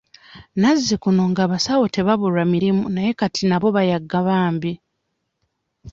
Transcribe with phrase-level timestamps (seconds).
[0.61, 4.73] Nazzikuno nga abasawo tebabulwa mirimu naye kati nabo bayagga bambi.